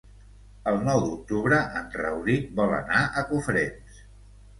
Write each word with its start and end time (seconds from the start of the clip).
El 0.69 0.77
nou 0.85 1.01
d'octubre 1.01 1.59
en 1.81 1.85
Rauric 1.97 2.47
vol 2.61 2.73
anar 2.79 3.03
a 3.21 3.25
Cofrents. 3.29 4.01